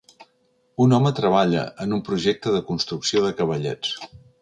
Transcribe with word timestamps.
Un 0.85 0.95
home 0.99 1.11
treballa 1.19 1.67
en 1.87 1.95
un 1.99 2.03
projecte 2.09 2.57
de 2.59 2.65
construcció 2.73 3.25
de 3.31 3.35
cavallets. 3.45 3.97